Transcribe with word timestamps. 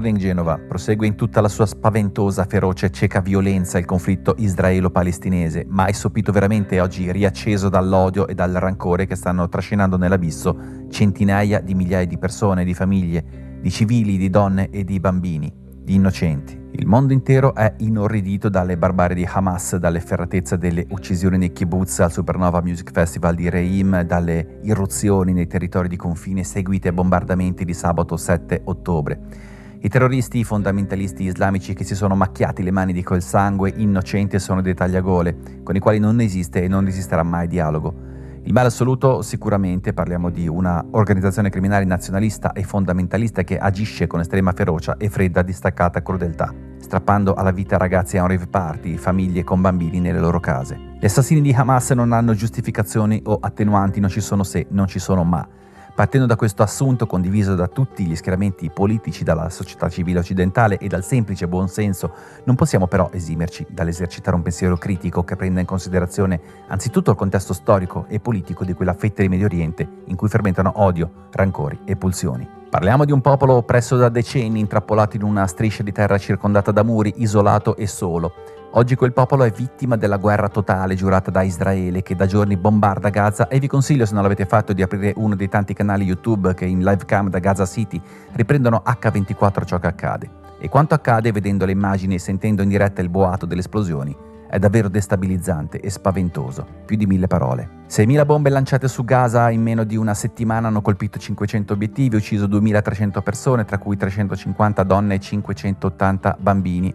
morning 0.00 0.16
Genova. 0.16 0.58
Prosegue 0.58 1.06
in 1.06 1.14
tutta 1.14 1.42
la 1.42 1.48
sua 1.48 1.66
spaventosa, 1.66 2.46
feroce 2.46 2.86
e 2.86 2.90
cieca 2.90 3.20
violenza 3.20 3.76
il 3.76 3.84
conflitto 3.84 4.34
israelo-palestinese, 4.38 5.66
mai 5.68 5.92
sopito 5.92 6.32
veramente 6.32 6.80
oggi 6.80 7.12
riacceso 7.12 7.68
dall'odio 7.68 8.26
e 8.26 8.32
dal 8.32 8.52
rancore 8.52 9.04
che 9.04 9.14
stanno 9.14 9.46
trascinando 9.50 9.98
nell'abisso 9.98 10.86
centinaia 10.88 11.60
di 11.60 11.74
migliaia 11.74 12.06
di 12.06 12.16
persone, 12.16 12.64
di 12.64 12.72
famiglie, 12.72 13.58
di 13.60 13.70
civili, 13.70 14.16
di 14.16 14.30
donne 14.30 14.70
e 14.70 14.84
di 14.84 14.98
bambini, 15.00 15.52
di 15.82 15.96
innocenti. 15.96 16.58
Il 16.70 16.86
mondo 16.86 17.12
intero 17.12 17.54
è 17.54 17.74
inorridito 17.80 18.48
dalle 18.48 18.78
barbarie 18.78 19.16
di 19.16 19.28
Hamas, 19.30 19.76
dall'efferatezza 19.76 20.56
delle 20.56 20.86
uccisioni 20.88 21.36
nei 21.36 21.52
kibbutz 21.52 22.00
al 22.00 22.10
Supernova 22.10 22.62
Music 22.62 22.90
Festival 22.90 23.34
di 23.34 23.50
Reim, 23.50 24.00
dalle 24.04 24.60
irruzioni 24.62 25.34
nei 25.34 25.46
territori 25.46 25.88
di 25.88 25.96
confine 25.96 26.42
seguite 26.42 26.88
ai 26.88 26.94
bombardamenti 26.94 27.66
di 27.66 27.74
sabato 27.74 28.16
7 28.16 28.62
ottobre. 28.64 29.58
I 29.82 29.88
terroristi 29.88 30.44
fondamentalisti 30.44 31.22
islamici 31.24 31.72
che 31.72 31.84
si 31.84 31.94
sono 31.94 32.14
macchiati 32.14 32.62
le 32.62 32.70
mani 32.70 32.92
di 32.92 33.02
quel 33.02 33.22
sangue 33.22 33.72
innocente 33.74 34.38
sono 34.38 34.60
dei 34.60 34.74
tagliagole, 34.74 35.62
con 35.62 35.74
i 35.74 35.78
quali 35.78 35.98
non 35.98 36.20
esiste 36.20 36.62
e 36.62 36.68
non 36.68 36.86
esisterà 36.86 37.22
mai 37.22 37.48
dialogo. 37.48 37.94
Il 38.42 38.52
male 38.52 38.66
assoluto 38.66 39.22
sicuramente 39.22 39.94
parliamo 39.94 40.28
di 40.28 40.46
una 40.46 40.84
organizzazione 40.90 41.48
criminale 41.48 41.86
nazionalista 41.86 42.52
e 42.52 42.62
fondamentalista 42.62 43.42
che 43.42 43.56
agisce 43.56 44.06
con 44.06 44.20
estrema 44.20 44.52
ferocia 44.52 44.98
e 44.98 45.08
fredda 45.08 45.40
distaccata 45.40 46.02
crudeltà, 46.02 46.52
strappando 46.78 47.32
alla 47.32 47.50
vita 47.50 47.78
ragazzi 47.78 48.18
a 48.18 48.22
un 48.22 48.28
rave 48.28 48.48
party, 48.48 48.98
famiglie 48.98 49.44
con 49.44 49.62
bambini 49.62 49.98
nelle 49.98 50.20
loro 50.20 50.40
case. 50.40 50.78
Gli 51.00 51.06
assassini 51.06 51.40
di 51.40 51.52
Hamas 51.52 51.92
non 51.92 52.12
hanno 52.12 52.34
giustificazioni 52.34 53.22
o 53.24 53.38
attenuanti, 53.40 53.98
non 53.98 54.10
ci 54.10 54.20
sono 54.20 54.42
se, 54.42 54.66
non 54.68 54.86
ci 54.88 54.98
sono 54.98 55.24
ma. 55.24 55.48
Partendo 55.94 56.26
da 56.26 56.36
questo 56.36 56.62
assunto 56.62 57.06
condiviso 57.06 57.54
da 57.54 57.66
tutti 57.66 58.06
gli 58.06 58.16
schieramenti 58.16 58.70
politici, 58.70 59.24
dalla 59.24 59.50
società 59.50 59.88
civile 59.88 60.20
occidentale 60.20 60.78
e 60.78 60.86
dal 60.86 61.04
semplice 61.04 61.48
buon 61.48 61.68
senso, 61.68 62.12
non 62.44 62.56
possiamo 62.56 62.86
però 62.86 63.10
esimerci 63.12 63.66
dall'esercitare 63.68 64.36
un 64.36 64.42
pensiero 64.42 64.76
critico 64.76 65.24
che 65.24 65.36
prenda 65.36 65.60
in 65.60 65.66
considerazione 65.66 66.40
anzitutto 66.68 67.10
il 67.10 67.16
contesto 67.16 67.52
storico 67.52 68.06
e 68.08 68.20
politico 68.20 68.64
di 68.64 68.72
quella 68.72 68.94
fetta 68.94 69.22
di 69.22 69.28
Medio 69.28 69.46
Oriente 69.46 69.86
in 70.06 70.16
cui 70.16 70.28
fermentano 70.28 70.72
odio, 70.76 71.28
rancori 71.32 71.80
e 71.84 71.96
pulsioni. 71.96 72.48
Parliamo 72.70 73.04
di 73.04 73.10
un 73.10 73.20
popolo 73.20 73.54
oppresso 73.54 73.96
da 73.96 74.08
decenni, 74.08 74.60
intrappolato 74.60 75.16
in 75.16 75.24
una 75.24 75.46
striscia 75.48 75.82
di 75.82 75.90
terra 75.90 76.18
circondata 76.18 76.70
da 76.70 76.84
muri, 76.84 77.14
isolato 77.16 77.74
e 77.76 77.88
solo, 77.88 78.32
Oggi 78.74 78.94
quel 78.94 79.12
popolo 79.12 79.42
è 79.42 79.50
vittima 79.50 79.96
della 79.96 80.16
guerra 80.16 80.48
totale 80.48 80.94
giurata 80.94 81.32
da 81.32 81.42
Israele 81.42 82.02
che 82.02 82.14
da 82.14 82.26
giorni 82.26 82.56
bombarda 82.56 83.08
Gaza 83.08 83.48
e 83.48 83.58
vi 83.58 83.66
consiglio 83.66 84.06
se 84.06 84.14
non 84.14 84.22
l'avete 84.22 84.46
fatto 84.46 84.72
di 84.72 84.80
aprire 84.80 85.12
uno 85.16 85.34
dei 85.34 85.48
tanti 85.48 85.74
canali 85.74 86.04
YouTube 86.04 86.54
che 86.54 86.66
in 86.66 86.84
live 86.84 87.04
cam 87.04 87.28
da 87.30 87.40
Gaza 87.40 87.66
City 87.66 88.00
riprendono 88.34 88.84
H24 88.86 89.64
ciò 89.64 89.80
che 89.80 89.86
accade. 89.88 90.30
E 90.60 90.68
quanto 90.68 90.94
accade 90.94 91.32
vedendo 91.32 91.64
le 91.64 91.72
immagini 91.72 92.14
e 92.14 92.20
sentendo 92.20 92.62
in 92.62 92.68
diretta 92.68 93.02
il 93.02 93.08
boato 93.08 93.44
delle 93.44 93.58
esplosioni 93.58 94.16
è 94.48 94.60
davvero 94.60 94.88
destabilizzante 94.88 95.80
e 95.80 95.90
spaventoso, 95.90 96.64
più 96.84 96.96
di 96.96 97.06
mille 97.06 97.26
parole. 97.26 97.78
6.000 97.88 98.24
bombe 98.24 98.50
lanciate 98.50 98.86
su 98.86 99.04
Gaza 99.04 99.50
in 99.50 99.62
meno 99.62 99.82
di 99.82 99.96
una 99.96 100.14
settimana 100.14 100.68
hanno 100.68 100.80
colpito 100.80 101.18
500 101.18 101.72
obiettivi, 101.72 102.14
ucciso 102.14 102.46
2.300 102.46 103.20
persone, 103.20 103.64
tra 103.64 103.78
cui 103.78 103.96
350 103.96 104.84
donne 104.84 105.14
e 105.16 105.18
580 105.18 106.36
bambini 106.40 106.94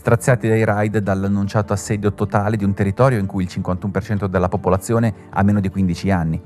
straziati 0.00 0.48
dai 0.48 0.64
raid 0.64 0.96
dall'annunciato 0.96 1.74
assedio 1.74 2.14
totale 2.14 2.56
di 2.56 2.64
un 2.64 2.72
territorio 2.72 3.18
in 3.18 3.26
cui 3.26 3.42
il 3.42 3.50
51% 3.54 4.28
della 4.28 4.48
popolazione 4.48 5.12
ha 5.28 5.42
meno 5.42 5.60
di 5.60 5.68
15 5.68 6.10
anni. 6.10 6.40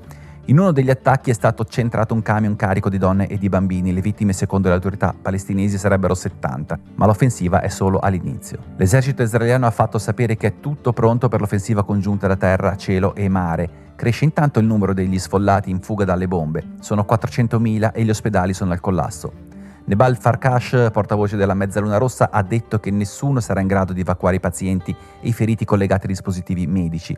In 0.47 0.59
uno 0.59 0.73
degli 0.73 0.91
attacchi 0.91 1.31
è 1.31 1.33
stato 1.33 1.65
centrato 1.65 2.15
un 2.15 2.21
camion 2.21 2.57
carico 2.57 2.89
di 2.89 2.99
donne 2.99 3.29
e 3.29 3.39
di 3.39 3.49
bambini. 3.49 3.93
Le 3.93 4.01
vittime, 4.01 4.33
secondo 4.33 4.67
le 4.67 4.75
autorità 4.75 5.15
palestinesi, 5.19 5.79
sarebbero 5.79 6.17
70, 6.17 6.79
ma 6.97 7.07
l'offensiva 7.07 7.61
è 7.61 7.69
solo 7.69 8.01
all'inizio. 8.01 8.59
L'esercito 8.77 9.23
israeliano 9.23 9.67
ha 9.67 9.71
fatto 9.71 9.99
sapere 9.99 10.37
che 10.37 10.49
è 10.49 10.55
tutto 10.59 10.93
pronto 10.93 11.29
per 11.29 11.39
l'offensiva 11.39 11.85
congiunta 11.85 12.27
da 12.27 12.37
terra, 12.37 12.75
cielo 12.75 13.15
e 13.15 13.29
mare. 13.29 13.71
Cresce 13.95 14.25
intanto 14.25 14.59
il 14.59 14.67
numero 14.67 14.93
degli 14.93 15.17
sfollati 15.17 15.71
in 15.71 15.81
fuga 15.81 16.05
dalle 16.05 16.27
bombe. 16.27 16.73
Sono 16.81 17.07
400.000 17.09 17.93
e 17.93 18.03
gli 18.03 18.11
ospedali 18.11 18.53
sono 18.53 18.73
al 18.73 18.81
collasso. 18.81 19.54
Nebal 19.87 20.17
Farkash, 20.17 20.89
portavoce 20.91 21.37
della 21.37 21.53
Mezzaluna 21.53 21.99
Rossa, 21.99 22.31
ha 22.31 22.43
detto 22.43 22.79
che 22.79 22.91
nessuno 22.91 23.41
sarà 23.41 23.61
in 23.61 23.67
grado 23.67 23.93
di 23.93 24.01
evacuare 24.01 24.37
i 24.37 24.41
pazienti 24.41 24.97
e 25.21 25.29
i 25.29 25.33
feriti 25.35 25.67
collegati 25.67 26.07
ai 26.07 26.13
dispositivi 26.13 26.67
medici. 26.67 27.15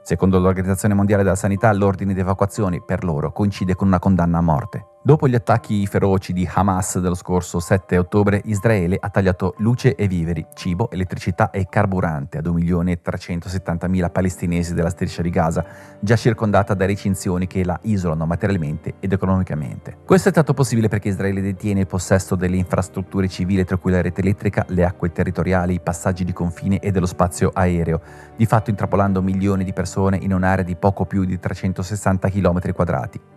Secondo 0.00 0.38
l'Organizzazione 0.38 0.94
Mondiale 0.94 1.24
della 1.24 1.34
Sanità, 1.34 1.72
l'ordine 1.72 2.14
di 2.14 2.20
evacuazione 2.20 2.80
per 2.80 3.02
loro 3.02 3.32
coincide 3.32 3.74
con 3.74 3.88
una 3.88 3.98
condanna 3.98 4.38
a 4.38 4.42
morte. 4.42 4.86
Dopo 5.06 5.28
gli 5.28 5.34
attacchi 5.34 5.86
feroci 5.86 6.32
di 6.32 6.48
Hamas 6.50 6.98
dello 6.98 7.14
scorso 7.14 7.60
7 7.60 7.98
ottobre, 7.98 8.40
Israele 8.46 8.96
ha 8.98 9.10
tagliato 9.10 9.52
luce 9.58 9.96
e 9.96 10.08
viveri, 10.08 10.46
cibo, 10.54 10.90
elettricità 10.90 11.50
e 11.50 11.66
carburante 11.68 12.38
ad 12.38 12.46
1.370.000 12.46 14.10
palestinesi 14.10 14.72
della 14.72 14.88
striscia 14.88 15.20
di 15.20 15.28
Gaza, 15.28 15.62
già 16.00 16.16
circondata 16.16 16.72
da 16.72 16.86
recinzioni 16.86 17.46
che 17.46 17.62
la 17.66 17.78
isolano 17.82 18.24
materialmente 18.24 18.94
ed 18.98 19.12
economicamente. 19.12 19.98
Questo 20.06 20.28
è 20.28 20.32
stato 20.32 20.54
possibile 20.54 20.88
perché 20.88 21.08
Israele 21.08 21.42
detiene 21.42 21.80
il 21.80 21.86
possesso 21.86 22.34
delle 22.34 22.56
infrastrutture 22.56 23.28
civili, 23.28 23.62
tra 23.66 23.76
cui 23.76 23.90
la 23.90 24.00
rete 24.00 24.22
elettrica, 24.22 24.64
le 24.68 24.86
acque 24.86 25.12
territoriali, 25.12 25.74
i 25.74 25.80
passaggi 25.80 26.24
di 26.24 26.32
confine 26.32 26.78
e 26.78 26.90
dello 26.90 27.04
spazio 27.04 27.50
aereo, 27.52 28.00
di 28.34 28.46
fatto 28.46 28.70
intrappolando 28.70 29.20
milioni 29.20 29.64
di 29.64 29.74
persone 29.74 30.16
in 30.16 30.32
un'area 30.32 30.64
di 30.64 30.76
poco 30.76 31.04
più 31.04 31.26
di 31.26 31.38
360 31.38 32.30
km 32.30 32.72
quadrati. 32.72 33.33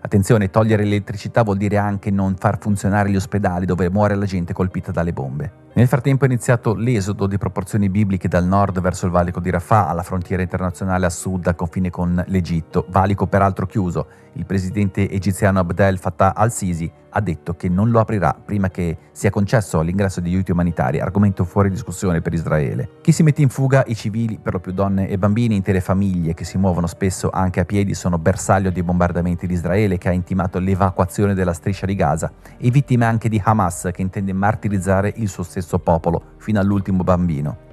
Attenzione, 0.00 0.50
togliere 0.50 0.84
l'elettricità 0.84 1.42
vuol 1.42 1.56
dire 1.56 1.76
anche 1.76 2.10
non 2.10 2.36
far 2.36 2.58
funzionare 2.58 3.10
gli 3.10 3.16
ospedali 3.16 3.66
dove 3.66 3.90
muore 3.90 4.14
la 4.14 4.26
gente 4.26 4.52
colpita 4.52 4.92
dalle 4.92 5.12
bombe. 5.12 5.52
Nel 5.78 5.86
frattempo 5.86 6.24
è 6.24 6.26
iniziato 6.26 6.74
l'esodo 6.74 7.28
di 7.28 7.38
proporzioni 7.38 7.88
bibliche 7.88 8.26
dal 8.26 8.44
nord 8.44 8.80
verso 8.80 9.06
il 9.06 9.12
valico 9.12 9.38
di 9.38 9.48
Rafah, 9.48 9.86
alla 9.86 10.02
frontiera 10.02 10.42
internazionale 10.42 11.06
a 11.06 11.08
sud, 11.08 11.46
al 11.46 11.54
confine 11.54 11.88
con 11.88 12.20
l'Egitto, 12.26 12.86
valico 12.88 13.28
peraltro 13.28 13.64
chiuso. 13.64 14.08
Il 14.32 14.44
presidente 14.44 15.08
egiziano 15.08 15.60
Abdel 15.60 15.98
Fattah 15.98 16.34
al-Sisi 16.34 16.90
ha 17.10 17.20
detto 17.20 17.54
che 17.54 17.68
non 17.68 17.90
lo 17.90 18.00
aprirà 18.00 18.34
prima 18.44 18.70
che 18.70 18.96
sia 19.12 19.30
concesso 19.30 19.80
l'ingresso 19.80 20.20
di 20.20 20.30
aiuti 20.30 20.50
umanitari, 20.50 21.00
argomento 21.00 21.44
fuori 21.44 21.70
discussione 21.70 22.20
per 22.20 22.32
Israele. 22.32 22.90
Chi 23.00 23.12
si 23.12 23.22
mette 23.22 23.42
in 23.42 23.48
fuga? 23.48 23.84
I 23.86 23.94
civili, 23.94 24.38
per 24.40 24.54
lo 24.54 24.60
più 24.60 24.72
donne 24.72 25.08
e 25.08 25.16
bambini, 25.16 25.56
intere 25.56 25.80
famiglie 25.80 26.34
che 26.34 26.44
si 26.44 26.58
muovono 26.58 26.86
spesso 26.86 27.30
anche 27.30 27.60
a 27.60 27.64
piedi, 27.64 27.94
sono 27.94 28.18
bersaglio 28.18 28.70
di 28.70 28.82
bombardamenti 28.82 29.46
di 29.46 29.54
Israele 29.54 29.98
che 29.98 30.08
ha 30.08 30.12
intimato 30.12 30.58
l'evacuazione 30.58 31.34
della 31.34 31.52
striscia 31.52 31.86
di 31.86 31.94
Gaza 31.94 32.30
e 32.56 32.70
vittime 32.70 33.06
anche 33.06 33.28
di 33.28 33.40
Hamas 33.42 33.90
che 33.92 34.02
intende 34.02 34.32
martirizzare 34.32 35.12
il 35.16 35.28
suo 35.28 35.42
stesso 35.42 35.67
popolo 35.76 36.36
fino 36.38 36.58
all'ultimo 36.58 37.04
bambino. 37.04 37.66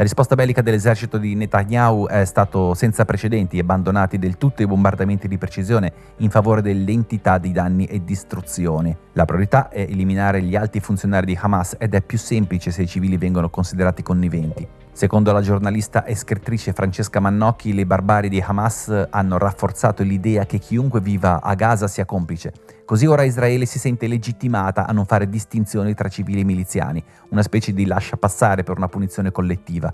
La 0.00 0.06
risposta 0.06 0.34
bellica 0.34 0.62
dell'esercito 0.62 1.18
di 1.18 1.34
Netanyahu 1.34 2.06
è 2.06 2.24
stato 2.24 2.72
senza 2.72 3.04
precedenti, 3.04 3.58
abbandonati 3.58 4.18
del 4.18 4.38
tutto 4.38 4.62
i 4.62 4.66
bombardamenti 4.66 5.28
di 5.28 5.36
precisione 5.36 5.92
in 6.18 6.30
favore 6.30 6.62
dell'entità 6.62 7.36
di 7.36 7.52
danni 7.52 7.84
e 7.84 8.02
distruzione. 8.02 8.96
La 9.12 9.26
priorità 9.26 9.68
è 9.68 9.80
eliminare 9.80 10.42
gli 10.42 10.56
alti 10.56 10.80
funzionari 10.80 11.26
di 11.26 11.38
Hamas 11.38 11.76
ed 11.78 11.94
è 11.94 12.00
più 12.00 12.16
semplice 12.16 12.70
se 12.70 12.80
i 12.80 12.86
civili 12.86 13.18
vengono 13.18 13.50
considerati 13.50 14.02
conniventi. 14.02 14.66
Secondo 15.00 15.32
la 15.32 15.40
giornalista 15.40 16.04
e 16.04 16.14
scrittrice 16.14 16.74
Francesca 16.74 17.20
Mannocchi, 17.20 17.72
le 17.72 17.86
barbarie 17.86 18.28
di 18.28 18.38
Hamas 18.38 19.06
hanno 19.08 19.38
rafforzato 19.38 20.02
l'idea 20.02 20.44
che 20.44 20.58
chiunque 20.58 21.00
viva 21.00 21.40
a 21.40 21.54
Gaza 21.54 21.88
sia 21.88 22.04
complice. 22.04 22.52
Così 22.84 23.06
ora 23.06 23.22
Israele 23.22 23.64
si 23.64 23.78
sente 23.78 24.06
legittimata 24.06 24.86
a 24.86 24.92
non 24.92 25.06
fare 25.06 25.30
distinzioni 25.30 25.94
tra 25.94 26.10
civili 26.10 26.40
e 26.40 26.44
miliziani, 26.44 27.02
una 27.30 27.40
specie 27.40 27.72
di 27.72 27.86
lascia 27.86 28.18
passare 28.18 28.62
per 28.62 28.76
una 28.76 28.88
punizione 28.88 29.32
collettiva. 29.32 29.90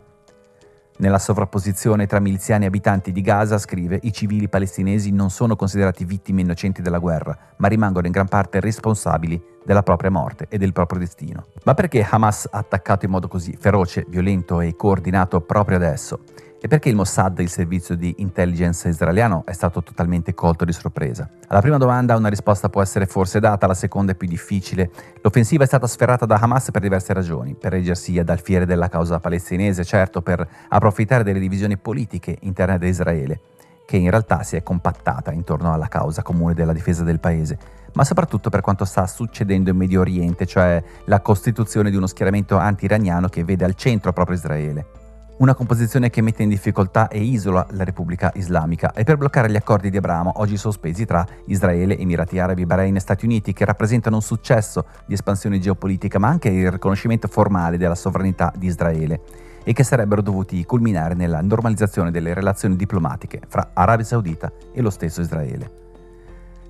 Nella 0.99 1.19
sovrapposizione 1.19 2.07
tra 2.07 2.21
miliziani 2.21 2.65
e 2.65 2.69
abitanti 2.69 3.13
di 3.13 3.21
Gaza, 3.21 3.59
scrive, 3.59 3.99
i 4.05 4.13
civili 4.15 4.49
palestinesi 4.49 5.11
non 5.11 5.29
sono 5.29 5.55
considerati 5.55 6.07
vittime 6.07 6.41
innocenti 6.41 6.81
della 6.81 6.99
guerra, 6.99 7.37
ma 7.57 7.69
rimangono 7.69 8.07
in 8.07 8.13
gran 8.13 8.29
parte 8.29 8.61
responsabili 8.61 9.39
della 9.63 9.83
propria 9.83 10.11
morte 10.11 10.47
e 10.49 10.57
del 10.57 10.73
proprio 10.73 11.01
destino. 11.01 11.49
Ma 11.65 11.75
perché 11.75 12.07
Hamas 12.09 12.49
ha 12.51 12.57
attaccato 12.57 13.05
in 13.05 13.11
modo 13.11 13.29
così 13.29 13.55
feroce, 13.59 14.07
violento 14.09 14.63
e 14.63 14.75
coordinato 14.75 15.43
proprio 15.43 15.77
adesso? 15.77 16.21
E 16.59 16.69
perché 16.69 16.89
il 16.89 16.95
Mossad, 16.95 17.39
il 17.41 17.51
servizio 17.51 17.95
di 17.97 18.15
intelligence 18.19 18.89
israeliano, 18.89 19.45
è 19.45 19.53
stato 19.53 19.83
totalmente 19.83 20.33
colto 20.33 20.65
di 20.65 20.73
sorpresa? 20.73 21.29
Alla 21.49 21.61
prima 21.61 21.77
domanda 21.77 22.17
una 22.17 22.31
risposta 22.31 22.71
può 22.71 22.81
essere 22.81 23.05
forse 23.05 23.41
data, 23.41 23.67
la 23.67 23.75
seconda 23.75 24.13
è 24.13 24.15
più 24.15 24.27
difficile. 24.27 24.91
L'offensiva 25.21 25.65
è 25.65 25.67
stata 25.67 25.87
sferrata 25.87 26.25
da 26.25 26.37
Hamas 26.37 26.71
per 26.71 26.81
diverse 26.81 27.13
ragioni, 27.13 27.55
per 27.55 27.73
reggersi 27.73 28.19
ad 28.19 28.31
alfiere 28.31 28.65
della 28.65 28.89
causa 28.89 29.21
palestinese, 29.21 29.85
certo, 29.85 30.23
per 30.23 30.49
approfittare 30.69 31.23
delle 31.23 31.41
divisioni 31.41 31.77
politiche 31.77 32.39
interne 32.41 32.75
ad 32.75 32.83
Israele, 32.85 33.41
che 33.85 33.99
in 33.99 34.09
realtà 34.09 34.43
si 34.43 34.57
è 34.57 34.63
compattata 34.63 35.33
intorno 35.33 35.75
alla 35.75 35.89
causa 35.89 36.23
comune 36.23 36.55
della 36.55 36.73
difesa 36.73 37.05
del 37.05 37.21
paese, 37.21 37.59
ma 37.93 38.03
soprattutto 38.03 38.49
per 38.49 38.63
quanto 38.63 38.87
sta 38.87 39.07
succedendo 39.07 39.69
in 39.69 39.77
Medio 39.77 40.01
Oriente, 40.01 40.47
cioè 40.47 40.83
la 41.05 41.21
costituzione 41.21 41.91
di 41.91 41.97
uno 41.97 42.07
schieramento 42.07 42.57
anti-iraniano 42.57 43.29
che 43.29 43.45
vede 43.45 43.67
al 43.67 43.75
centro 43.75 44.15
proprio 44.15 44.37
Israele. 44.37 45.06
Una 45.39 45.55
composizione 45.55 46.09
che 46.09 46.23
mette 46.23 46.43
in 46.43 46.49
difficoltà 46.49 47.09
e 47.09 47.19
isola 47.19 47.67
la 47.71 47.85
Repubblica 47.85 48.33
Islamica 48.35 48.93
e 48.93 49.05
per 49.05 49.19
bloccare 49.19 49.51
gli 49.51 49.57
accordi 49.57 49.91
di 49.91 49.99
Abramo 49.99 50.33
oggi 50.37 50.57
sospesi 50.57 51.05
tra 51.05 51.27
Israele, 51.47 51.99
Emirati 51.99 52.39
Arabi, 52.39 52.65
Bahrain 52.65 52.97
e 52.97 53.01
Stati 53.01 53.27
Uniti 53.27 53.53
che 53.53 53.65
rappresentano 53.67 54.17
un 54.17 54.23
successo 54.23 54.87
di 55.05 55.15
espansione 55.15 55.59
geopolitica 55.59 56.19
ma 56.19 56.29
anche 56.29 56.49
il 56.49 56.71
riconoscimento 56.71 57.29
formale 57.29 57.77
della 57.77 57.95
sovranità 57.95 58.51
di 58.57 58.67
Israele 58.67 59.21
e 59.63 59.73
che 59.73 59.83
sarebbero 59.83 60.23
dovuti 60.23 60.65
culminare 60.65 61.15
nella 61.15 61.41
normalizzazione 61.43 62.11
delle 62.11 62.33
relazioni 62.33 62.77
diplomatiche 62.77 63.43
fra 63.47 63.71
Arabia 63.75 64.05
Saudita 64.05 64.51
e 64.73 64.81
lo 64.81 64.91
stesso 64.91 65.21
Israele. 65.21 65.86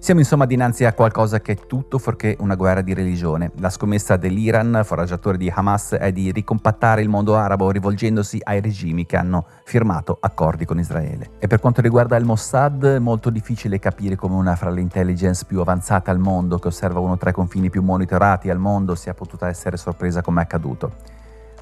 Siamo 0.07 0.21
insomma 0.21 0.47
dinanzi 0.47 0.85
a 0.85 0.93
qualcosa 0.93 1.41
che 1.41 1.55
è 1.55 1.67
tutto 1.67 1.99
fuorché 1.99 2.37
una 2.39 2.55
guerra 2.55 2.81
di 2.81 2.95
religione. 2.95 3.51
La 3.57 3.71
scommessa 3.71 4.17
dell'Iran, 4.17 4.83
foraggiatore 4.85 5.37
di 5.37 5.53
Hamas, 5.53 5.95
è 5.95 6.13
di 6.13 6.31
ricompattare 6.31 7.03
il 7.03 7.09
mondo 7.09 7.35
arabo 7.35 7.73
rivolgendosi 7.73 8.39
ai 8.45 8.61
regimi 8.61 9.05
che 9.05 9.17
hanno 9.17 9.47
firmato 9.65 10.17
accordi 10.21 10.65
con 10.65 10.79
Israele. 10.79 11.31
E 11.41 11.49
per 11.49 11.59
quanto 11.59 11.81
riguarda 11.81 12.15
il 12.15 12.25
Mossad, 12.25 12.85
è 12.85 12.99
molto 13.01 13.31
difficile 13.31 13.81
capire 13.81 14.15
come 14.15 14.37
una 14.37 14.55
fra 14.55 14.71
le 14.71 14.81
intelligence 14.81 15.45
più 15.45 15.61
avanzate 15.61 16.09
al 16.09 16.21
mondo, 16.21 16.61
che 16.61 16.69
osserva 16.69 17.01
uno 17.01 17.17
tra 17.17 17.31
i 17.31 17.33
confini 17.33 17.69
più 17.69 17.83
monitorati 17.83 18.49
al 18.49 18.59
mondo, 18.59 18.95
sia 18.95 19.13
potuta 19.13 19.49
essere 19.49 19.77
sorpresa 19.77 20.23
come 20.23 20.41
è 20.41 20.45
accaduto. 20.45 20.93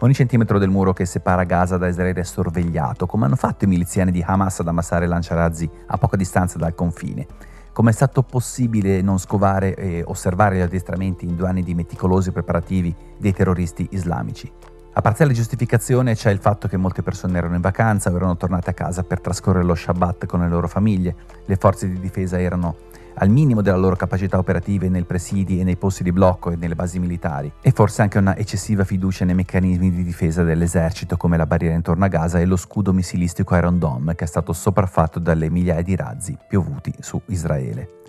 Ogni 0.00 0.12
centimetro 0.12 0.58
del 0.58 0.68
muro 0.68 0.92
che 0.92 1.06
separa 1.06 1.44
Gaza 1.44 1.78
da 1.78 1.88
Israele 1.88 2.20
è 2.20 2.24
sorvegliato, 2.24 3.06
come 3.06 3.24
hanno 3.24 3.36
fatto 3.36 3.64
i 3.64 3.68
miliziani 3.68 4.12
di 4.12 4.22
Hamas 4.22 4.60
ad 4.60 4.68
ammassare 4.68 5.06
lanciarazzi 5.06 5.66
a 5.86 5.96
poca 5.96 6.18
distanza 6.18 6.58
dal 6.58 6.74
confine. 6.74 7.26
Come 7.74 7.90
è 7.90 7.92
stato 7.92 8.22
possibile 8.22 9.02
non 9.02 9.18
scovare 9.18 9.74
e 9.74 10.04
osservare 10.06 10.58
gli 10.58 10.60
addestramenti 10.60 11.24
in 11.24 11.34
due 11.34 11.48
anni 11.48 11.64
di 11.64 11.74
meticolosi 11.74 12.30
preparativi 12.30 12.94
dei 13.18 13.32
terroristi 13.32 13.88
islamici? 13.90 14.48
A 14.92 15.00
parziale 15.00 15.32
giustificazione 15.32 16.14
c'è 16.14 16.30
il 16.30 16.38
fatto 16.38 16.68
che 16.68 16.76
molte 16.76 17.02
persone 17.02 17.36
erano 17.36 17.56
in 17.56 17.60
vacanza 17.60 18.12
o 18.12 18.14
erano 18.14 18.36
tornate 18.36 18.70
a 18.70 18.74
casa 18.74 19.02
per 19.02 19.20
trascorrere 19.20 19.64
lo 19.64 19.74
Shabbat 19.74 20.26
con 20.26 20.38
le 20.38 20.48
loro 20.48 20.68
famiglie, 20.68 21.16
le 21.44 21.56
forze 21.56 21.88
di 21.88 21.98
difesa 21.98 22.40
erano 22.40 22.76
al 23.16 23.28
minimo 23.28 23.62
della 23.62 23.76
loro 23.76 23.96
capacità 23.96 24.38
operative 24.38 24.88
nei 24.88 25.04
presidi 25.04 25.60
e 25.60 25.64
nei 25.64 25.76
posti 25.76 26.02
di 26.02 26.12
blocco 26.12 26.50
e 26.50 26.56
nelle 26.56 26.74
basi 26.74 26.98
militari, 26.98 27.52
e 27.60 27.70
forse 27.70 28.02
anche 28.02 28.18
una 28.18 28.36
eccessiva 28.36 28.84
fiducia 28.84 29.24
nei 29.24 29.34
meccanismi 29.34 29.90
di 29.90 30.02
difesa 30.02 30.42
dell'esercito 30.42 31.16
come 31.16 31.36
la 31.36 31.46
barriera 31.46 31.74
intorno 31.74 32.04
a 32.04 32.08
Gaza 32.08 32.40
e 32.40 32.44
lo 32.44 32.56
scudo 32.56 32.92
missilistico 32.92 33.56
Iron 33.56 33.78
Dome 33.78 34.14
che 34.14 34.24
è 34.24 34.28
stato 34.28 34.52
sopraffatto 34.52 35.18
dalle 35.18 35.50
migliaia 35.50 35.82
di 35.82 35.96
razzi 35.96 36.36
piovuti 36.48 36.92
su 37.00 37.20
Israele. 37.26 38.02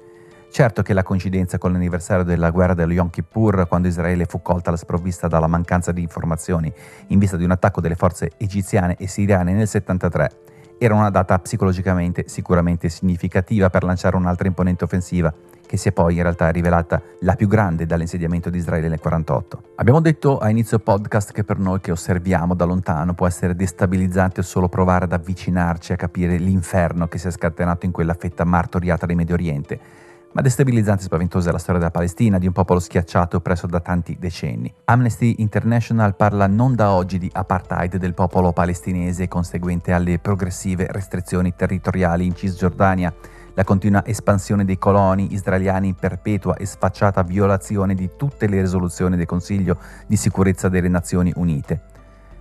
Certo 0.56 0.84
che 0.84 0.94
la 0.94 1.04
coincidenza 1.04 1.58
con 1.58 1.74
l'anniversario 1.74 2.24
della 2.24 2.50
guerra 2.50 2.74
dello 2.74 2.94
Yom 2.94 3.10
Kippur, 3.10 3.68
quando 3.68 3.90
Israele 3.90 4.24
fu 4.24 4.42
colta 4.42 4.70
alla 4.70 4.78
sprovvista 4.78 5.28
dalla 5.28 5.48
mancanza 5.48 5.92
di 5.92 6.02
informazioni 6.02 6.74
in 7.08 7.20
vista 7.20 7.36
di 7.36 7.44
un 7.44 7.52
attacco 7.52 7.82
delle 7.82 7.96
forze 7.96 8.32
egiziane 8.38 8.96
e 8.98 9.06
siriane 9.08 9.52
nel 9.52 9.68
73, 9.68 10.30
era 10.78 10.94
una 10.94 11.10
data 11.10 11.38
psicologicamente 11.40 12.26
sicuramente 12.28 12.90
significativa 12.90 13.70
per 13.70 13.84
lanciare 13.84 14.16
un'altra 14.16 14.48
imponente 14.48 14.84
offensiva, 14.84 15.34
che 15.66 15.78
si 15.78 15.90
è 15.90 15.92
poi 15.92 16.16
in 16.16 16.22
realtà 16.22 16.50
rivelata 16.50 17.02
la 17.22 17.36
più 17.36 17.48
grande 17.48 17.86
dall'insediamento 17.86 18.50
di 18.50 18.58
Israele 18.58 18.88
nel 18.88 19.00
48. 19.00 19.62
Abbiamo 19.76 20.00
detto 20.00 20.38
a 20.38 20.50
inizio 20.50 20.80
podcast 20.80 21.32
che 21.32 21.44
per 21.44 21.58
noi 21.58 21.80
che 21.80 21.92
osserviamo 21.92 22.54
da 22.54 22.66
lontano 22.66 23.14
può 23.14 23.28
essere 23.28 23.56
destabilizzante 23.56 24.42
solo 24.44 24.70
provare 24.70 25.06
ad 25.06 25.14
avvicinarci 25.14 25.94
a 25.94 25.96
capire 25.96 26.38
l'inferno 26.38 27.08
che 27.08 27.18
si 27.18 27.28
è 27.28 27.32
scatenato 27.32 27.86
in 27.86 27.92
quella 27.92 28.14
fetta 28.14 28.44
martoriata 28.44 29.06
del 29.06 29.16
Medio 29.16 29.34
Oriente 29.36 30.04
ma 30.36 30.42
destabilizzante 30.42 31.04
e 31.04 31.06
spaventosa 31.06 31.48
è 31.48 31.52
la 31.54 31.58
storia 31.58 31.80
della 31.80 31.92
Palestina, 31.92 32.38
di 32.38 32.46
un 32.46 32.52
popolo 32.52 32.82
schiacciato 32.82 33.38
oppresso 33.38 33.68
da 33.68 33.80
tanti 33.80 34.18
decenni. 34.20 34.72
Amnesty 34.84 35.36
International 35.38 36.14
parla 36.14 36.46
non 36.46 36.76
da 36.76 36.92
oggi 36.92 37.18
di 37.18 37.30
apartheid 37.32 37.96
del 37.96 38.14
popolo 38.14 38.52
palestinese 38.52 39.30
conseguente 39.30 39.94
alle 39.94 40.20
progressive 40.20 40.88
restrizioni 40.90 41.56
territoriali 41.56 42.26
in 42.26 42.36
Cisgiordania, 42.36 43.14
la 43.54 43.64
continua 43.64 44.06
espansione 44.06 44.66
dei 44.66 44.78
coloni 44.78 45.32
israeliani 45.32 45.88
in 45.88 45.96
perpetua 45.96 46.58
e 46.58 46.66
sfacciata 46.66 47.24
violazione 47.24 47.96
di 47.96 48.10
tutte 48.18 48.48
le 48.48 48.60
risoluzioni 48.60 49.16
del 49.16 49.26
Consiglio 49.26 49.78
di 50.06 50.18
sicurezza 50.18 50.68
delle 50.68 50.90
Nazioni 50.90 51.32
Unite. 51.38 51.95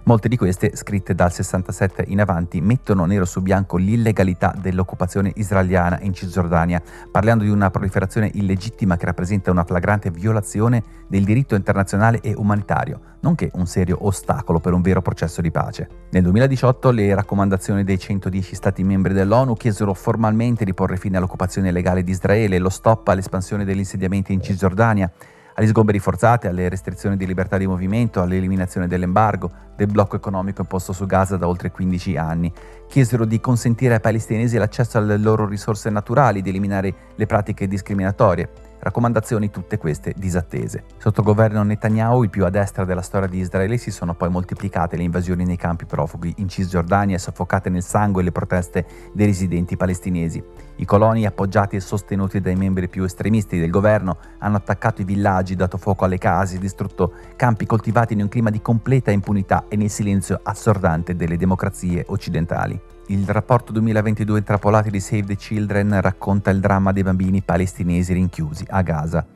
Molte 0.07 0.29
di 0.29 0.37
queste, 0.37 0.77
scritte 0.77 1.15
dal 1.15 1.33
67 1.33 2.05
in 2.09 2.21
avanti, 2.21 2.61
mettono 2.61 3.07
nero 3.07 3.25
su 3.25 3.41
bianco 3.41 3.79
l'illegalità 3.79 4.55
dell'occupazione 4.55 5.33
israeliana 5.37 5.99
in 6.03 6.13
Cisgiordania, 6.13 6.83
parlando 7.11 7.45
di 7.45 7.49
una 7.49 7.71
proliferazione 7.71 8.31
illegittima 8.35 8.99
che 8.99 9.07
rappresenta 9.07 9.51
una 9.51 9.65
flagrante 9.65 10.11
violazione 10.11 10.83
del 11.09 11.25
diritto 11.25 11.55
internazionale 11.55 12.21
e 12.21 12.35
umanitario, 12.37 13.01
nonché 13.21 13.51
un 13.55 13.67
serio 13.67 13.97
ostacolo 14.05 14.61
per 14.61 14.75
un 14.75 14.83
vero 14.83 15.01
processo 15.01 15.41
di 15.41 15.51
pace. 15.51 15.89
Nel 16.11 16.23
2018 16.25 16.91
le 16.91 17.15
raccomandazioni 17.15 17.83
dei 17.83 17.99
110 17.99 18.55
Stati 18.55 18.85
membri 18.85 19.15
dell'ONU 19.15 19.55
chiesero 19.55 19.95
formalmente 19.95 20.67
di 20.67 20.75
porre 20.75 20.99
fine 20.99 21.17
all'occupazione 21.17 21.71
illegale 21.71 22.05
di 22.05 22.11
Israele, 22.11 22.59
lo 22.59 22.69
stop 22.69 23.09
all'espansione 23.09 23.65
degli 23.65 23.79
insediamenti 23.79 24.35
in 24.35 24.43
Cisgiordania, 24.43 25.11
agli 25.55 25.69
sgomberi 25.69 25.99
forzati, 25.99 26.47
alle 26.47 26.69
restrizioni 26.69 27.17
di 27.17 27.27
libertà 27.27 27.57
di 27.57 27.67
movimento, 27.67 28.21
all'eliminazione 28.21 28.87
dell'embargo, 28.87 29.51
del 29.77 29.87
blocco 29.87 30.17
economico 30.17 30.63
imposto 30.63 30.93
su 30.93 31.07
Gaza 31.07 31.37
da 31.37 31.49
oltre 31.49 31.71
15 31.71 32.17
anni. 32.17 32.53
Chiesero 32.89 33.25
di 33.25 33.41
consentire 33.41 33.95
ai 33.95 34.01
palestinesi 34.01 34.57
l'accesso 34.57 34.99
alle 34.99 35.17
loro 35.17 35.47
risorse 35.47 35.91
naturali, 35.91 36.43
di 36.43 36.51
eliminare 36.51 36.95
le 37.15 37.27
pratiche 37.27 37.69
discriminatorie. 37.69 38.64
Raccomandazioni 38.85 39.49
tutte 39.49 39.79
queste 39.79 40.13
disattese. 40.15 40.85
Sotto 40.99 41.21
il 41.21 41.27
governo 41.27 41.63
Netanyahu, 41.63 42.23
il 42.23 42.29
più 42.29 42.45
a 42.45 42.51
destra 42.51 42.85
della 42.85 43.01
storia 43.01 43.27
di 43.27 43.39
Israele, 43.39 43.79
si 43.79 43.91
sono 43.91 44.13
poi 44.13 44.29
moltiplicate 44.29 44.99
le 44.99 45.05
invasioni 45.05 45.47
nei 45.47 45.57
campi 45.57 45.87
profughi 45.87 46.35
in 46.37 46.51
Cisgiordania 46.51 47.17
soffocate 47.17 47.71
nel 47.71 47.83
sangue 47.83 48.23
le 48.23 48.31
proteste 48.31 48.85
dei 49.15 49.25
residenti 49.25 49.79
palestinesi. 49.79 50.45
I 50.77 50.85
coloni, 50.85 51.25
appoggiati 51.25 51.77
e 51.77 51.81
sostenuti 51.81 52.43
dai 52.43 52.57
membri 52.57 52.91
più 52.91 53.05
estremisti 53.05 53.59
del 53.59 53.71
governo, 53.71 54.19
hanno 54.41 54.57
attaccato 54.57 55.01
i 55.01 55.07
villaggi, 55.07 55.57
dato 55.57 55.79
fuoco 55.79 56.05
alle 56.05 56.19
case, 56.19 56.59
distrutto 56.59 57.15
campi 57.37 57.65
coltivati 57.65 58.13
in 58.13 58.21
un 58.21 58.29
clima 58.29 58.51
di 58.51 58.61
completa 58.61 59.11
impunità 59.11 59.65
e 59.67 59.77
nel 59.77 59.89
silenzio 59.89 60.39
assordante 60.43 61.17
delle 61.17 61.39
democrazie 61.39 62.05
occidentali. 62.09 62.79
Il 63.09 63.29
rapporto 63.29 63.71
2022 63.73 64.39
Intrappolati 64.39 64.89
di 64.89 64.99
Save 64.99 65.25
the 65.25 65.37
Children 65.37 66.01
racconta 66.01 66.49
il 66.49 66.59
dramma 66.59 66.91
dei 66.91 67.03
bambini 67.03 67.43
palestinesi 67.43 68.15
rinchiusi 68.15 68.65
a 68.75 68.83
Gaza. 68.83 69.27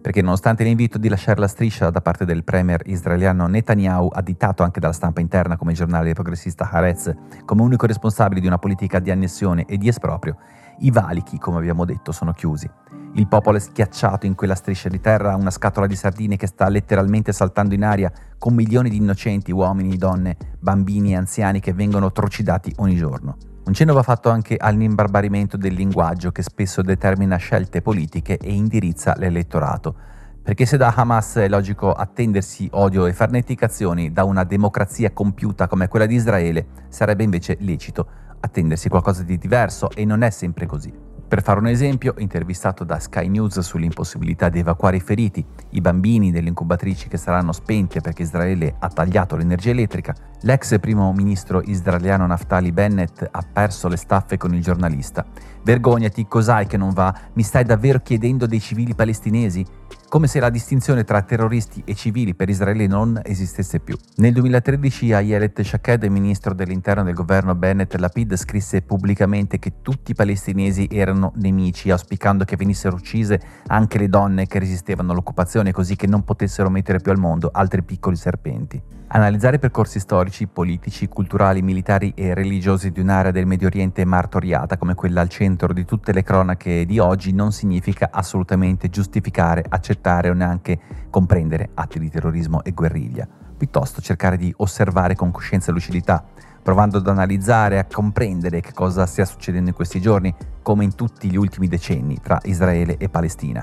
Perché 0.00 0.22
nonostante 0.22 0.64
l'invito 0.64 0.96
di 0.96 1.08
lasciare 1.08 1.40
la 1.40 1.46
striscia 1.46 1.90
da 1.90 2.00
parte 2.00 2.24
del 2.24 2.42
premier 2.42 2.80
israeliano 2.86 3.46
Netanyahu, 3.46 4.08
additato 4.12 4.62
anche 4.62 4.80
dalla 4.80 4.94
stampa 4.94 5.20
interna 5.20 5.56
come 5.56 5.74
giornale 5.74 6.14
progressista 6.14 6.68
Haaretz, 6.70 7.14
come 7.44 7.62
unico 7.62 7.86
responsabile 7.86 8.40
di 8.40 8.46
una 8.46 8.58
politica 8.58 8.98
di 8.98 9.10
annessione 9.10 9.66
e 9.66 9.76
di 9.76 9.88
esproprio, 9.88 10.38
i 10.78 10.90
valichi, 10.90 11.38
come 11.38 11.58
abbiamo 11.58 11.84
detto, 11.84 12.12
sono 12.12 12.32
chiusi. 12.32 12.68
Il 13.14 13.26
popolo 13.26 13.58
è 13.58 13.60
schiacciato 13.60 14.24
in 14.24 14.34
quella 14.34 14.54
striscia 14.54 14.88
di 14.88 15.00
terra, 15.00 15.34
una 15.34 15.50
scatola 15.50 15.86
di 15.86 15.96
sardine 15.96 16.36
che 16.36 16.46
sta 16.46 16.68
letteralmente 16.68 17.32
saltando 17.32 17.74
in 17.74 17.84
aria, 17.84 18.10
con 18.38 18.54
milioni 18.54 18.88
di 18.88 18.96
innocenti, 18.96 19.52
uomini, 19.52 19.98
donne, 19.98 20.36
bambini 20.58 21.12
e 21.12 21.16
anziani 21.16 21.60
che 21.60 21.74
vengono 21.74 22.10
trucidati 22.10 22.72
ogni 22.78 22.96
giorno. 22.96 23.36
Un 23.70 23.76
cenno 23.76 23.94
va 23.94 24.02
fatto 24.02 24.30
anche 24.30 24.56
all'imbarbarimento 24.56 25.56
del 25.56 25.74
linguaggio 25.74 26.32
che 26.32 26.42
spesso 26.42 26.82
determina 26.82 27.36
scelte 27.36 27.82
politiche 27.82 28.36
e 28.36 28.52
indirizza 28.52 29.14
l'elettorato. 29.16 29.94
Perché 30.42 30.66
se 30.66 30.76
da 30.76 30.92
Hamas 30.92 31.36
è 31.36 31.46
logico 31.46 31.92
attendersi 31.92 32.68
odio 32.72 33.06
e 33.06 33.12
farneticazioni 33.12 34.10
da 34.10 34.24
una 34.24 34.42
democrazia 34.42 35.12
compiuta 35.12 35.68
come 35.68 35.86
quella 35.86 36.06
di 36.06 36.16
Israele, 36.16 36.66
sarebbe 36.88 37.22
invece 37.22 37.58
lecito 37.60 38.08
attendersi 38.40 38.88
qualcosa 38.88 39.22
di 39.22 39.38
diverso 39.38 39.88
e 39.94 40.04
non 40.04 40.22
è 40.22 40.30
sempre 40.30 40.66
così. 40.66 40.92
Per 41.28 41.40
fare 41.40 41.60
un 41.60 41.68
esempio, 41.68 42.14
intervistato 42.18 42.82
da 42.82 42.98
Sky 42.98 43.28
News 43.28 43.60
sull'impossibilità 43.60 44.48
di 44.48 44.58
evacuare 44.58 44.96
i 44.96 45.00
feriti, 45.00 45.46
i 45.68 45.80
bambini 45.80 46.32
delle 46.32 46.48
incubatrici 46.48 47.06
che 47.06 47.18
saranno 47.18 47.52
spente 47.52 48.00
perché 48.00 48.22
Israele 48.22 48.74
ha 48.80 48.88
tagliato 48.88 49.36
l'energia 49.36 49.70
elettrica, 49.70 50.12
l'ex 50.42 50.78
primo 50.78 51.12
ministro 51.12 51.60
israeliano 51.64 52.26
Naftali 52.26 52.72
Bennett 52.72 53.26
ha 53.30 53.42
perso 53.52 53.88
le 53.88 53.96
staffe 53.96 54.36
con 54.36 54.54
il 54.54 54.62
giornalista. 54.62 55.24
Vergognati, 55.62 56.26
cos'hai 56.26 56.66
che 56.66 56.76
non 56.76 56.90
va? 56.90 57.14
Mi 57.34 57.42
stai 57.42 57.64
davvero 57.64 58.00
chiedendo 58.00 58.46
dei 58.46 58.60
civili 58.60 58.94
palestinesi? 58.94 59.64
come 60.10 60.26
se 60.26 60.40
la 60.40 60.50
distinzione 60.50 61.04
tra 61.04 61.22
terroristi 61.22 61.82
e 61.86 61.94
civili 61.94 62.34
per 62.34 62.48
Israele 62.48 62.88
non 62.88 63.20
esistesse 63.22 63.78
più. 63.78 63.96
Nel 64.16 64.32
2013 64.32 65.12
Ayelet 65.12 65.60
Shaked, 65.60 66.02
ministro 66.06 66.52
dell'interno 66.52 67.04
del 67.04 67.14
governo 67.14 67.54
Bennett 67.54 67.94
Lapid, 67.94 68.34
scrisse 68.34 68.82
pubblicamente 68.82 69.60
che 69.60 69.74
tutti 69.82 70.10
i 70.10 70.14
palestinesi 70.16 70.88
erano 70.90 71.30
nemici, 71.36 71.92
auspicando 71.92 72.44
che 72.44 72.56
venissero 72.56 72.96
uccise 72.96 73.40
anche 73.68 73.98
le 73.98 74.08
donne 74.08 74.48
che 74.48 74.58
resistevano 74.58 75.12
all'occupazione 75.12 75.70
così 75.70 75.94
che 75.94 76.08
non 76.08 76.24
potessero 76.24 76.70
mettere 76.70 76.98
più 76.98 77.12
al 77.12 77.18
mondo 77.18 77.48
altri 77.52 77.84
piccoli 77.84 78.16
serpenti. 78.16 78.82
Analizzare 79.12 79.56
i 79.56 79.60
percorsi 79.60 80.00
storici, 80.00 80.29
politici, 80.46 81.08
culturali, 81.08 81.60
militari 81.62 82.12
e 82.14 82.32
religiosi 82.34 82.90
di 82.90 83.00
un'area 83.00 83.30
del 83.30 83.46
Medio 83.46 83.66
Oriente 83.66 84.04
martoriata 84.04 84.76
come 84.76 84.94
quella 84.94 85.20
al 85.20 85.28
centro 85.28 85.72
di 85.72 85.84
tutte 85.84 86.12
le 86.12 86.22
cronache 86.22 86.86
di 86.86 86.98
oggi 86.98 87.32
non 87.32 87.52
significa 87.52 88.08
assolutamente 88.12 88.88
giustificare, 88.88 89.64
accettare 89.68 90.30
o 90.30 90.32
neanche 90.32 90.78
comprendere 91.10 91.70
atti 91.74 91.98
di 91.98 92.08
terrorismo 92.08 92.62
e 92.62 92.72
guerriglia. 92.72 93.28
piuttosto 93.60 94.00
cercare 94.00 94.38
di 94.38 94.54
osservare 94.56 95.14
con 95.14 95.30
coscienza 95.30 95.70
e 95.70 95.74
lucidità, 95.74 96.24
provando 96.62 96.96
ad 96.96 97.06
analizzare 97.06 97.74
e 97.74 97.78
a 97.78 97.84
comprendere 97.84 98.60
che 98.60 98.72
cosa 98.72 99.04
stia 99.04 99.26
succedendo 99.26 99.68
in 99.68 99.74
questi 99.74 100.00
giorni, 100.00 100.34
come 100.62 100.84
in 100.84 100.94
tutti 100.94 101.28
gli 101.28 101.36
ultimi 101.36 101.68
decenni 101.68 102.18
tra 102.22 102.38
Israele 102.44 102.96
e 102.96 103.10
Palestina. 103.10 103.62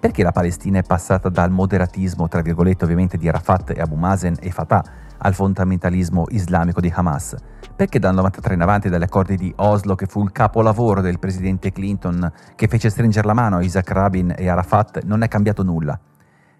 Perché 0.00 0.22
la 0.22 0.32
Palestina 0.32 0.78
è 0.78 0.82
passata 0.82 1.28
dal 1.28 1.50
moderatismo, 1.50 2.28
tra 2.28 2.40
virgolette 2.40 2.84
ovviamente, 2.84 3.18
di 3.18 3.28
Arafat 3.28 3.70
e 3.70 3.80
Abu 3.80 3.96
Mazen 3.96 4.36
e 4.40 4.50
Fatah 4.50 4.84
al 5.18 5.34
fondamentalismo 5.34 6.26
islamico 6.30 6.80
di 6.80 6.92
Hamas? 6.94 7.36
Perché 7.74 7.98
dal 7.98 8.14
93 8.14 8.54
in 8.54 8.60
avanti, 8.60 8.88
dagli 8.88 9.02
accordi 9.02 9.36
di 9.36 9.52
Oslo, 9.56 9.94
che 9.94 10.06
fu 10.06 10.22
il 10.22 10.32
capolavoro 10.32 11.00
del 11.00 11.18
presidente 11.18 11.72
Clinton, 11.72 12.32
che 12.54 12.68
fece 12.68 12.88
stringere 12.88 13.26
la 13.26 13.34
mano 13.34 13.56
a 13.56 13.62
Isaac 13.62 13.90
Rabin 13.90 14.34
e 14.36 14.48
Arafat, 14.48 15.02
non 15.04 15.22
è 15.22 15.28
cambiato 15.28 15.62
nulla? 15.62 15.98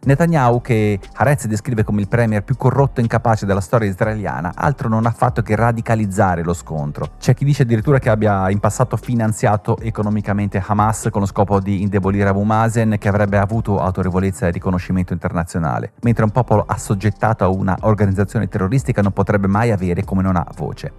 Netanyahu, 0.04 0.60
che 0.60 1.00
Haaretz 1.14 1.46
descrive 1.46 1.84
come 1.84 2.00
il 2.00 2.08
premier 2.08 2.42
più 2.42 2.56
corrotto 2.56 3.00
e 3.00 3.02
incapace 3.02 3.46
della 3.46 3.60
storia 3.60 3.88
israeliana, 3.88 4.52
altro 4.54 4.88
non 4.88 5.06
ha 5.06 5.10
fatto 5.10 5.42
che 5.42 5.56
radicalizzare 5.56 6.42
lo 6.42 6.52
scontro. 6.52 7.12
C'è 7.18 7.34
chi 7.34 7.44
dice 7.44 7.62
addirittura 7.62 7.98
che 7.98 8.10
abbia 8.10 8.50
in 8.50 8.60
passato 8.60 8.96
finanziato 8.96 9.78
economicamente 9.78 10.62
Hamas 10.64 11.08
con 11.10 11.20
lo 11.20 11.26
scopo 11.26 11.60
di 11.60 11.82
indebolire 11.82 12.28
Abu 12.28 12.42
Mazen, 12.42 12.96
che 12.98 13.08
avrebbe 13.08 13.38
avuto 13.38 13.80
autorevolezza 13.80 14.46
e 14.46 14.50
riconoscimento 14.50 15.12
internazionale, 15.12 15.92
mentre 16.02 16.24
un 16.24 16.30
popolo 16.30 16.64
assoggettato 16.66 17.44
a 17.44 17.48
una 17.48 17.76
organizzazione 17.80 18.48
terroristica 18.48 19.02
non 19.02 19.12
potrebbe 19.12 19.46
mai 19.46 19.70
avere 19.70 20.04
come 20.04 20.22
non 20.22 20.36
ha 20.36 20.46
voce. 20.56 20.92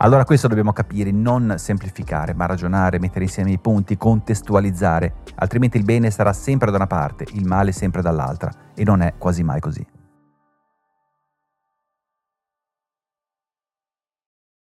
Allora 0.00 0.24
questo 0.24 0.46
dobbiamo 0.46 0.72
capire, 0.72 1.10
non 1.10 1.54
semplificare, 1.56 2.32
ma 2.32 2.46
ragionare, 2.46 3.00
mettere 3.00 3.24
insieme 3.24 3.50
i 3.50 3.58
punti, 3.58 3.96
contestualizzare, 3.96 5.14
altrimenti 5.34 5.76
il 5.76 5.82
bene 5.82 6.12
sarà 6.12 6.32
sempre 6.32 6.70
da 6.70 6.76
una 6.76 6.86
parte, 6.86 7.26
il 7.32 7.44
male 7.44 7.72
sempre 7.72 8.00
dall'altra, 8.00 8.48
e 8.76 8.84
non 8.84 9.02
è 9.02 9.14
quasi 9.18 9.42
mai 9.42 9.58
così. 9.58 9.84